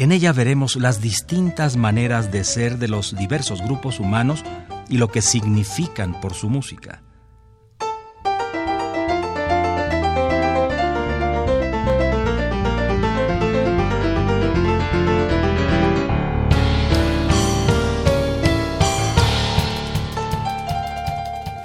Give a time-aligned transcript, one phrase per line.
[0.00, 4.42] En ella veremos las distintas maneras de ser de los diversos grupos humanos
[4.88, 7.02] y lo que significan por su música.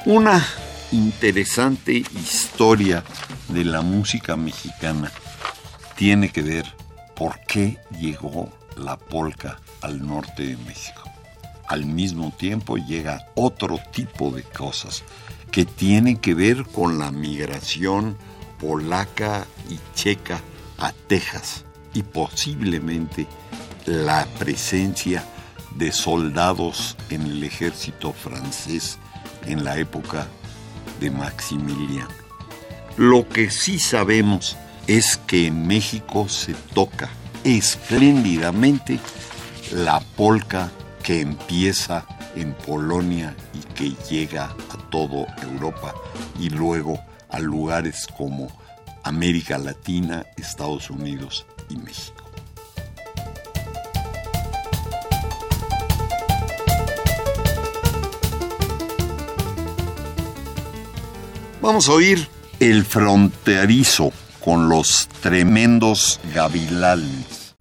[0.05, 0.45] Una
[0.91, 3.01] interesante historia
[3.47, 5.09] de la música mexicana
[5.95, 6.84] tiene que ver
[7.15, 11.03] por qué llegó la polca al norte de México.
[11.67, 15.03] Al mismo tiempo llega otro tipo de cosas
[15.51, 18.17] que tienen que ver con la migración
[18.59, 20.41] polaca y checa
[20.77, 21.63] a Texas
[21.93, 23.27] y posiblemente
[23.85, 25.23] la presencia
[25.75, 28.97] de soldados en el ejército francés
[29.45, 30.27] en la época
[30.99, 32.09] de Maximiliano.
[32.97, 34.57] Lo que sí sabemos
[34.87, 37.09] es que en México se toca
[37.43, 38.99] espléndidamente
[39.71, 40.71] la polca
[41.03, 42.05] que empieza
[42.35, 45.93] en Polonia y que llega a toda Europa
[46.39, 48.47] y luego a lugares como
[49.03, 52.23] América Latina, Estados Unidos y México.
[61.61, 62.27] Vamos a oír
[62.59, 64.11] El Fronterizo
[64.45, 67.55] con los tremendos gavilanes.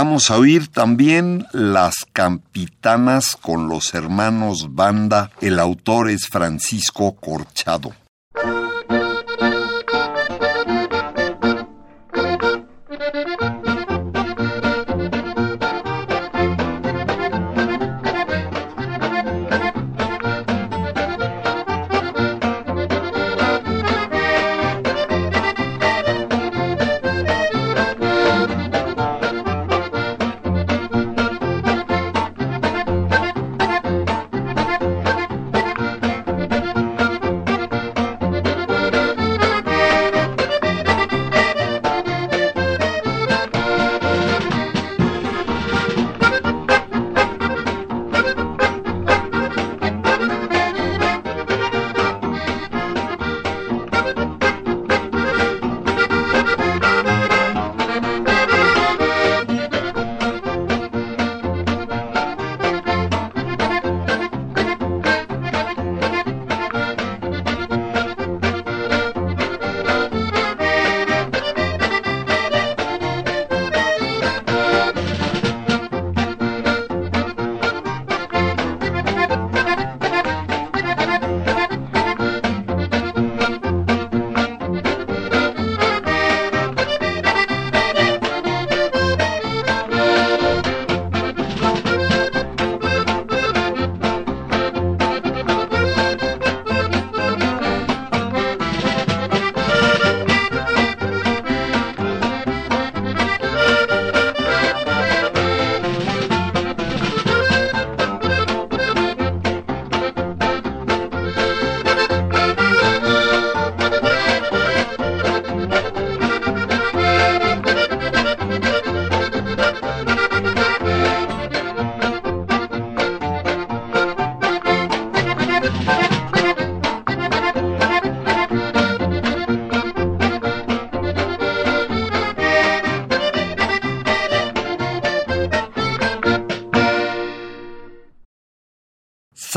[0.00, 5.32] Vamos a oír también Las Campitanas con los hermanos Banda.
[5.40, 7.92] El autor es Francisco Corchado.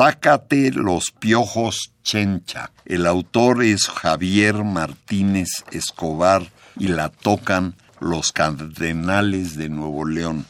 [0.04, 2.72] Sácate los piojos chencha.
[2.86, 10.48] El autor es Javier Martínez Escobar y la tocan los Cardenales de Nuevo León.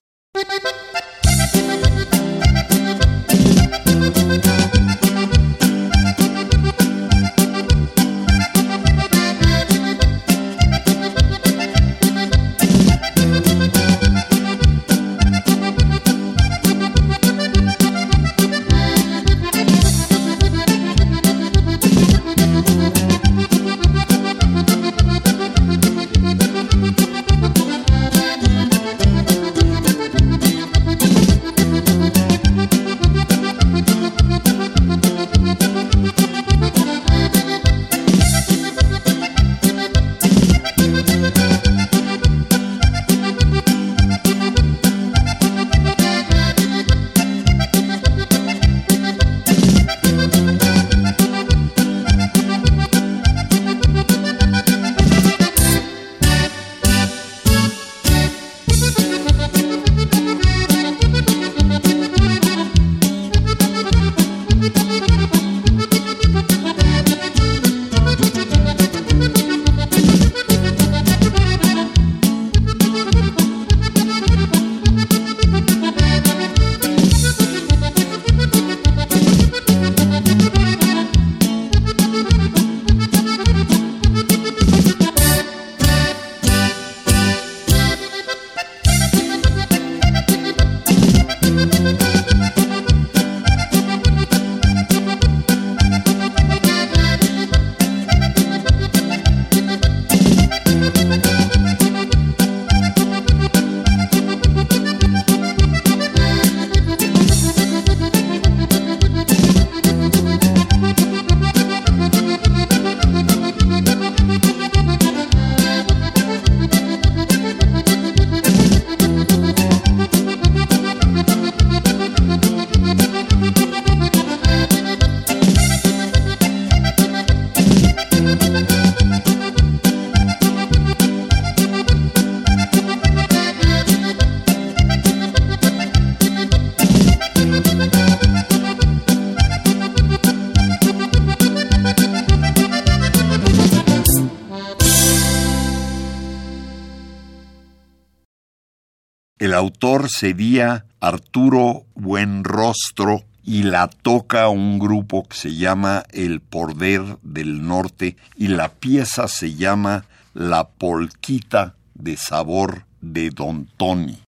[149.51, 157.01] El autor sería Arturo Buenrostro y la toca un grupo que se llama El Poder
[157.21, 164.19] del Norte y la pieza se llama La Polquita de Sabor de Don Tony.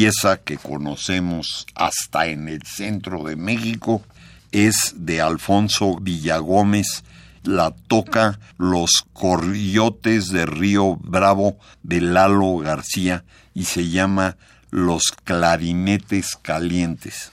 [0.00, 4.02] Pieza que conocemos hasta en el centro de México
[4.50, 7.04] es de Alfonso Villagómez,
[7.44, 14.38] la toca Los Corriotes de Río Bravo de Lalo García y se llama
[14.70, 17.32] Los Clarinetes Calientes.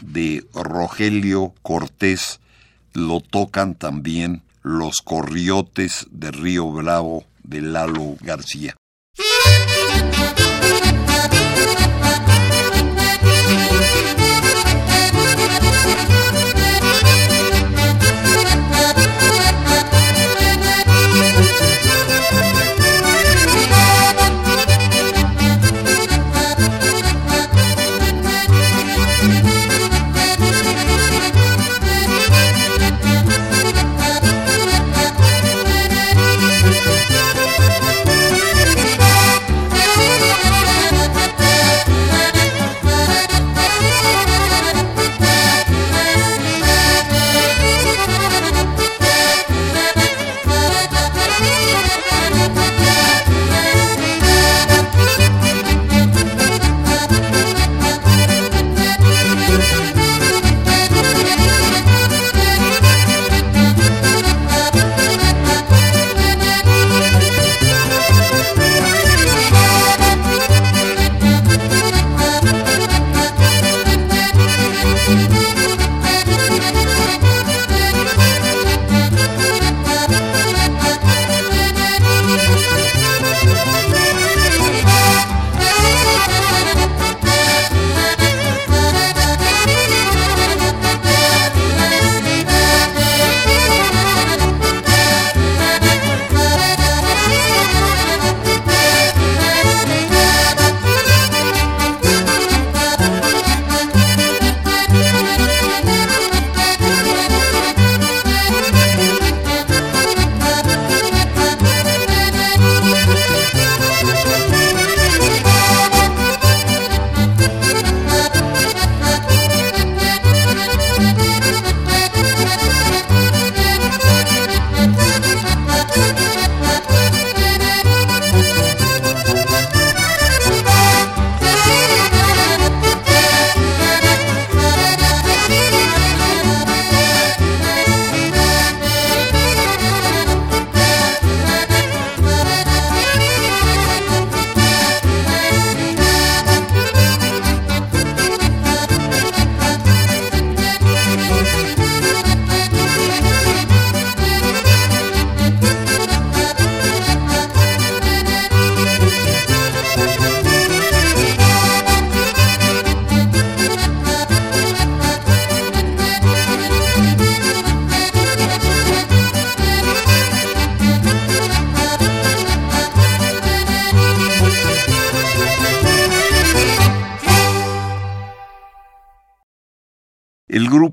[0.00, 2.40] De Rogelio Cortés
[2.94, 8.74] lo tocan también los corriotes de Río Bravo de Lalo García.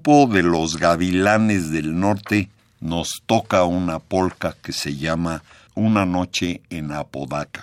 [0.08, 2.48] De los Gavilanes del Norte
[2.80, 5.44] nos toca una polca que se llama
[5.76, 7.57] Una noche en Apodaca.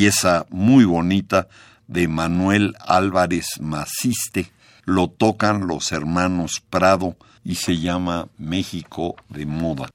[0.00, 1.46] Pieza muy bonita
[1.86, 4.50] de Manuel Álvarez Maciste.
[4.86, 9.90] Lo tocan los hermanos Prado y se llama México de Moda.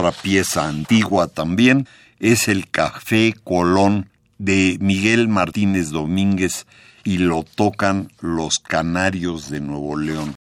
[0.00, 1.86] Otra pieza antigua también,
[2.20, 4.08] es el Café Colón
[4.38, 6.66] de Miguel Martínez Domínguez
[7.04, 10.34] y lo tocan los Canarios de Nuevo León.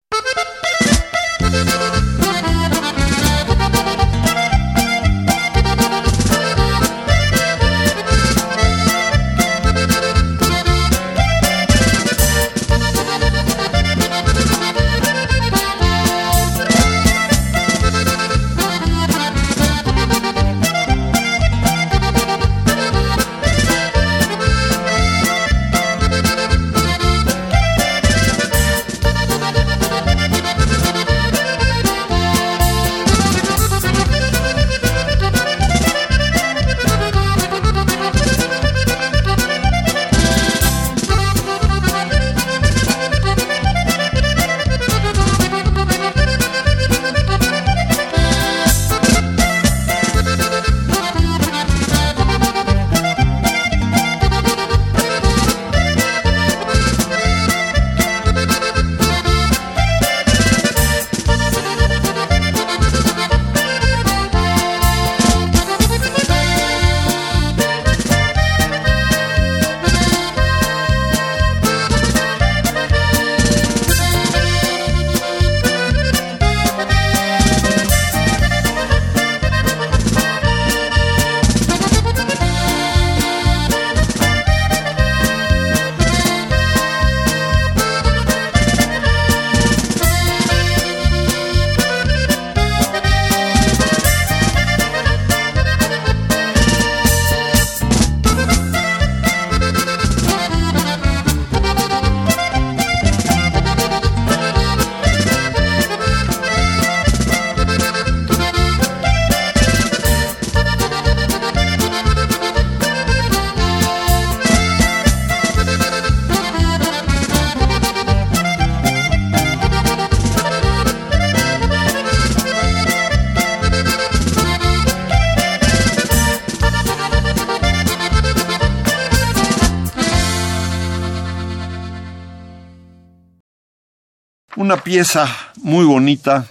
[134.69, 135.27] Una pieza
[135.63, 136.45] muy bonita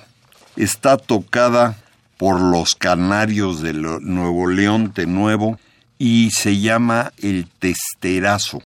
[0.57, 1.77] está tocada
[2.17, 5.57] por los canarios de Nuevo León de Nuevo
[6.01, 8.61] y se llama El Testerazo.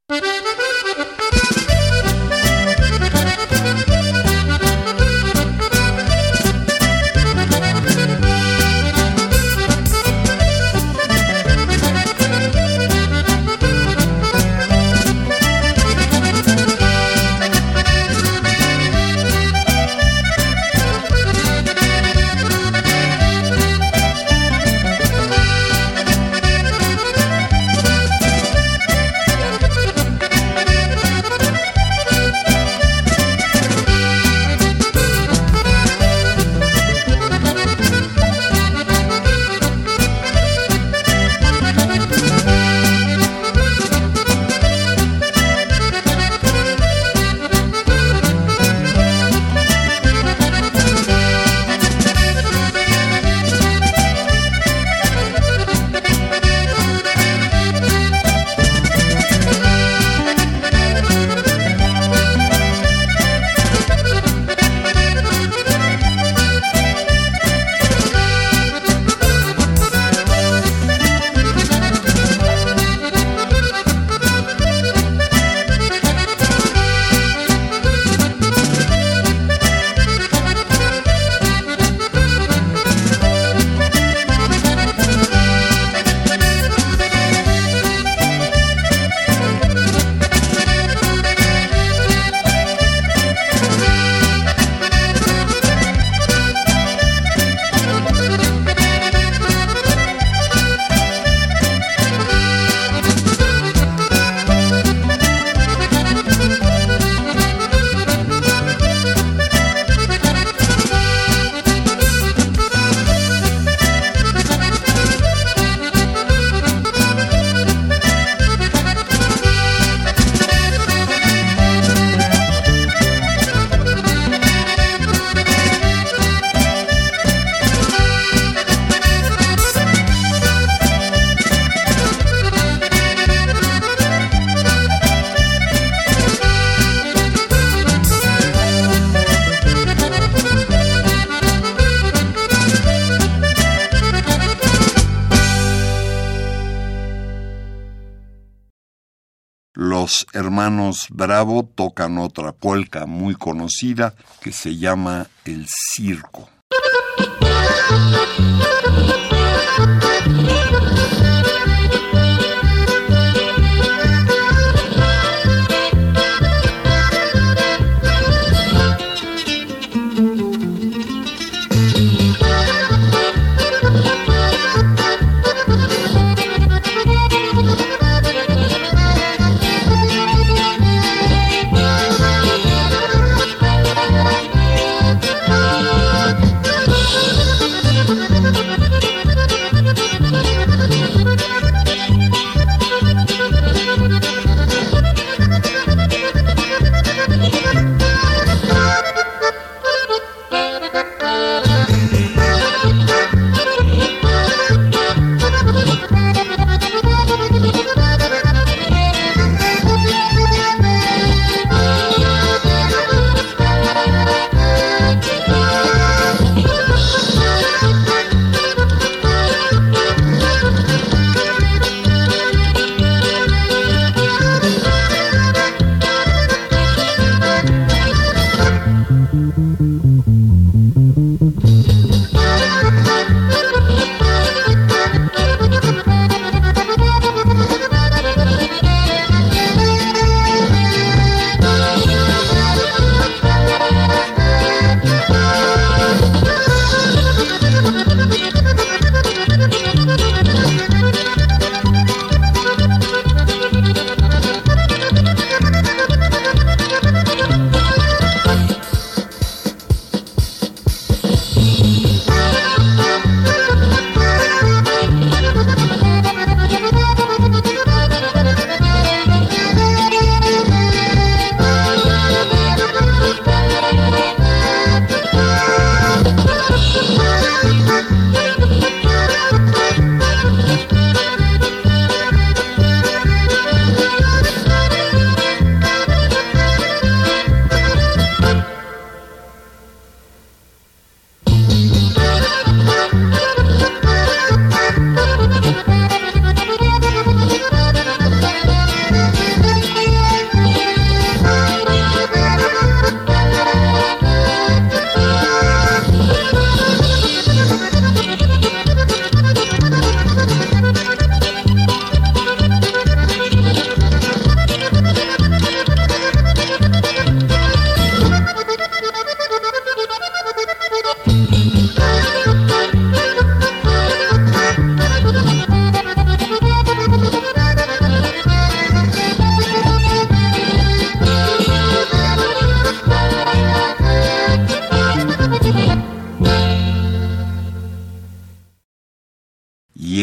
[150.71, 156.49] Hermanos Bravo tocan otra polka muy conocida que se llama El Circo.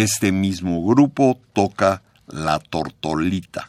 [0.02, 3.68] Este mismo grupo toca la tortolita.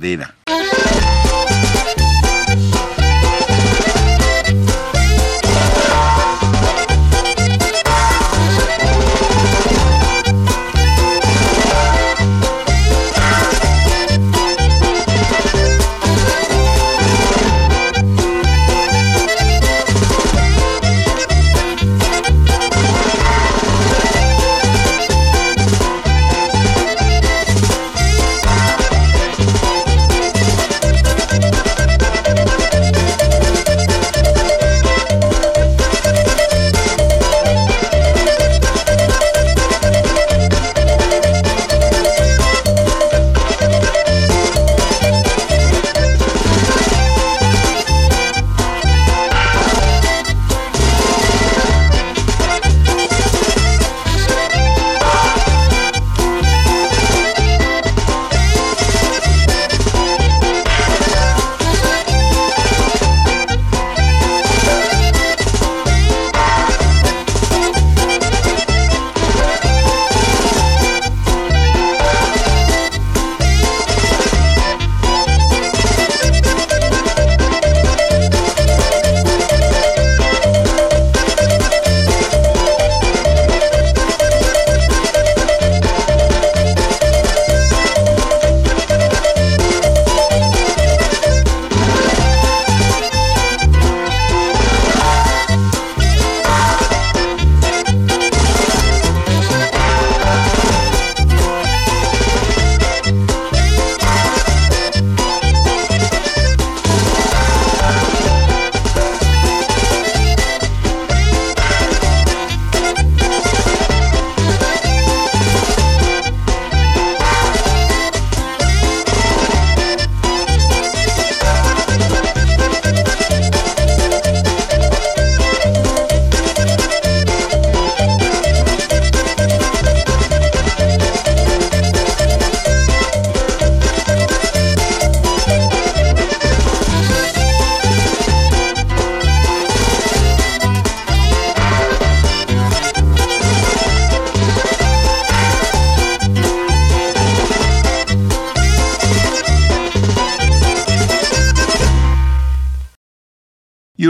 [0.00, 0.39] Enredadera.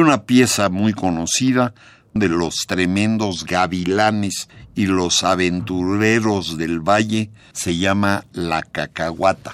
[0.00, 1.74] Una pieza muy conocida
[2.14, 9.52] de los tremendos gavilanes y los aventureros del valle se llama La Cacahuata.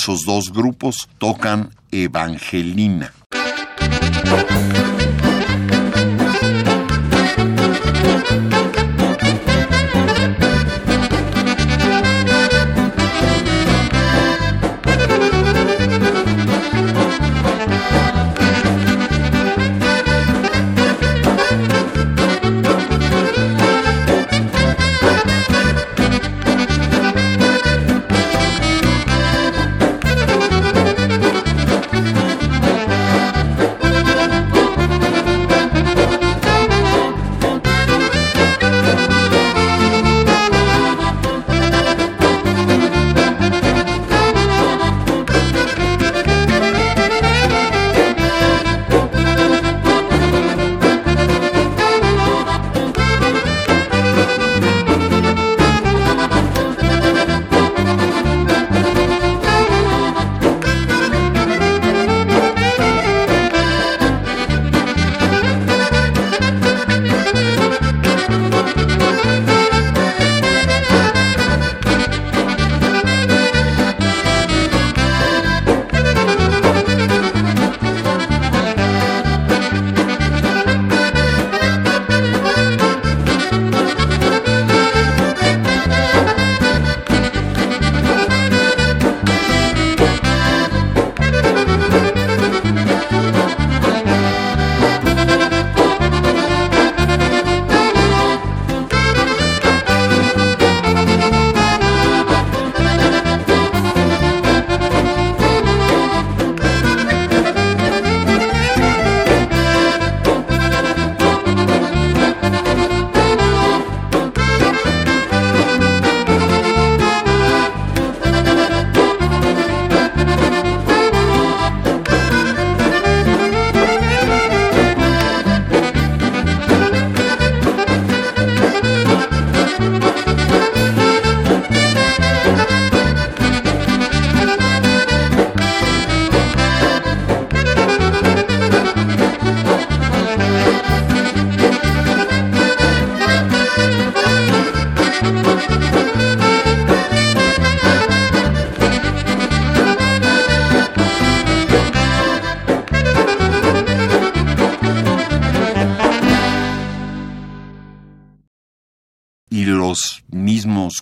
[0.00, 3.12] Esos dos grupos tocan Evangelina.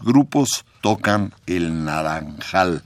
[0.08, 2.82] Grupos tocan el naranjal.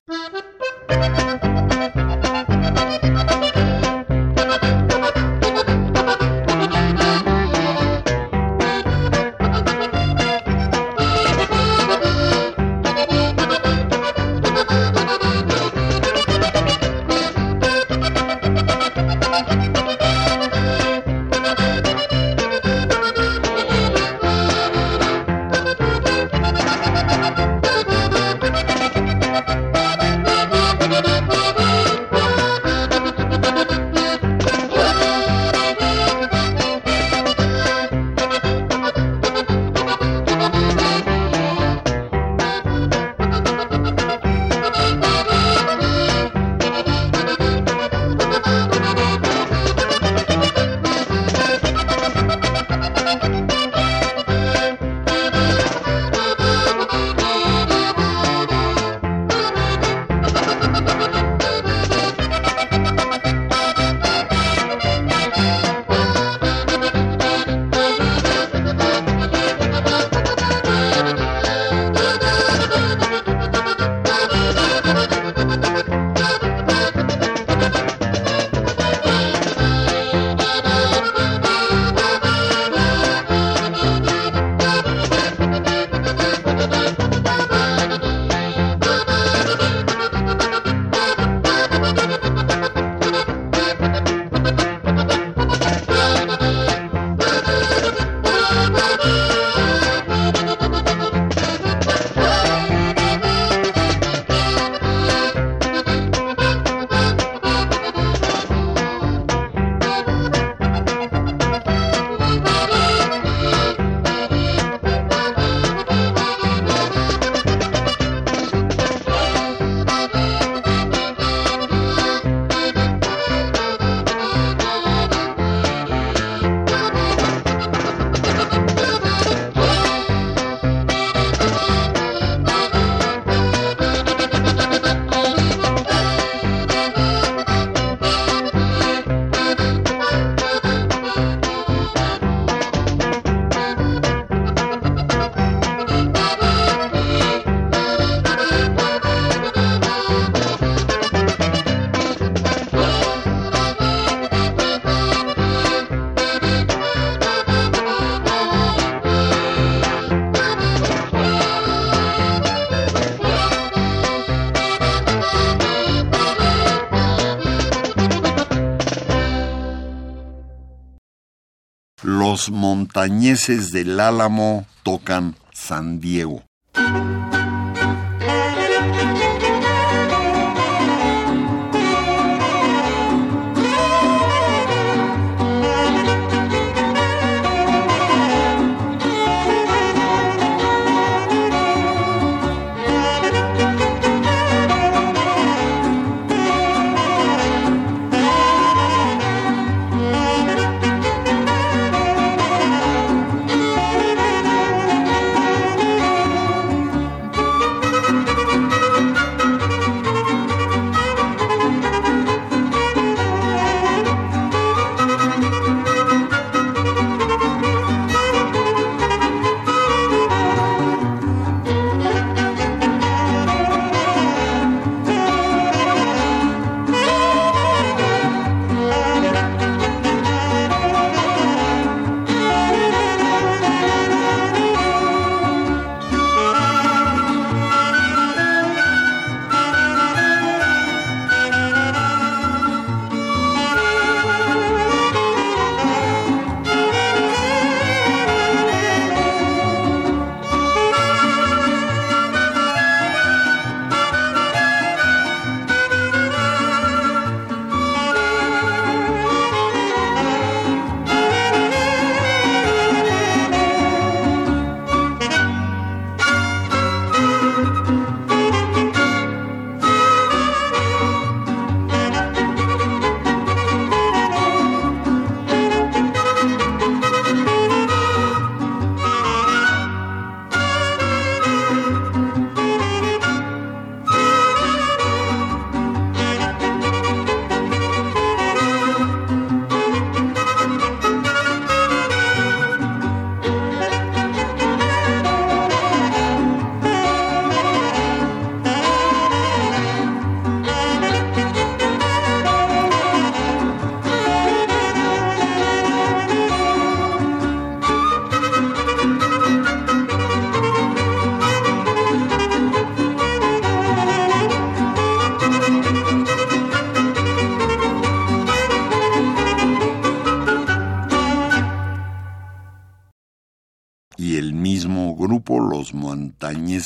[172.42, 176.42] Los montañeses del Álamo tocan San Diego.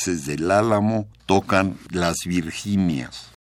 [0.06, 3.35] Montañeses del Álamo tocan las Virginias.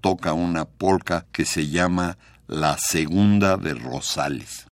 [0.00, 2.18] Toca una polka que se llama
[2.48, 4.66] La Segunda de Rosales.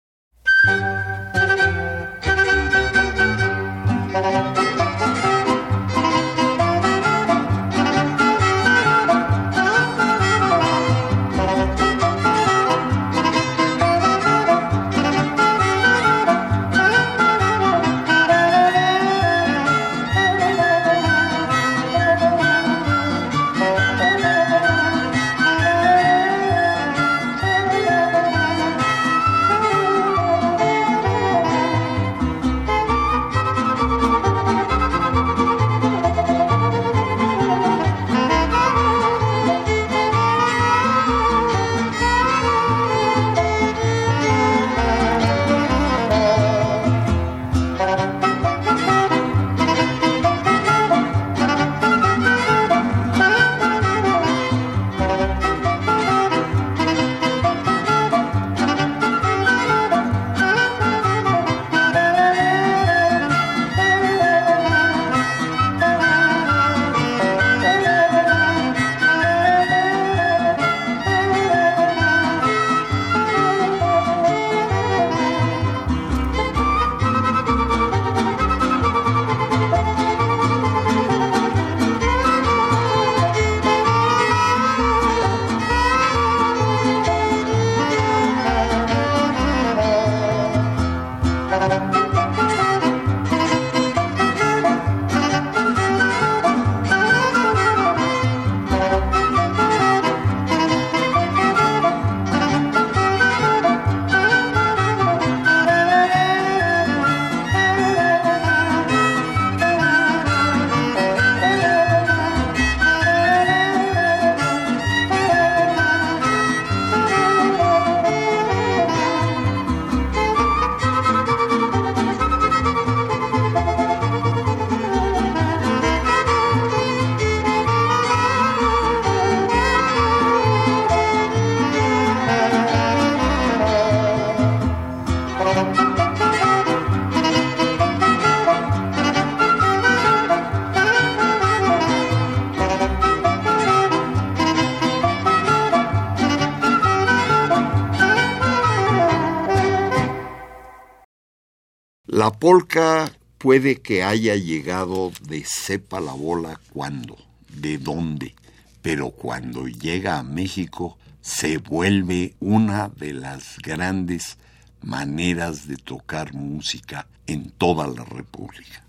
[152.44, 157.16] Polca puede que haya llegado de sepa la bola cuándo,
[157.48, 158.34] de dónde,
[158.82, 164.36] pero cuando llega a México se vuelve una de las grandes
[164.82, 168.84] maneras de tocar música en toda la República.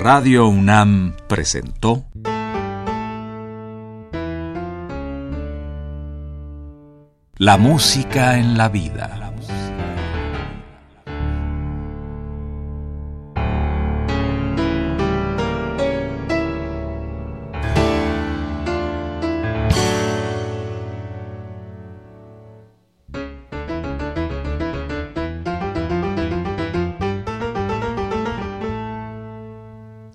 [0.00, 2.06] Radio UNAM presentó
[7.38, 9.25] La música en la vida.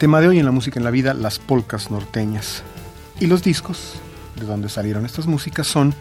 [0.00, 2.62] tema de hoy en la música en la vida, las polcas norteñas.
[3.20, 3.96] Y los discos
[4.36, 5.94] de donde salieron estas músicas son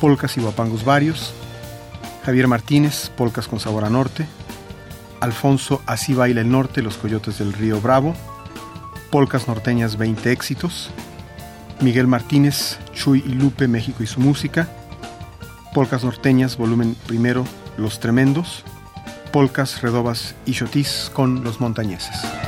[0.00, 1.34] Polcas y Guapangos Varios,
[2.24, 4.26] Javier Martínez, Polcas con Sabor a Norte,
[5.20, 8.14] Alfonso Así Baila el Norte, Los Coyotes del Río Bravo,
[9.10, 10.88] Polcas Norteñas 20 éxitos,
[11.82, 14.70] Miguel Martínez, Chuy y Lupe, México y su música,
[15.74, 17.44] Polcas Norteñas, volumen primero,
[17.76, 18.64] Los Tremendos,
[19.34, 22.47] Polcas, Redobas y Chotis con Los Montañeses.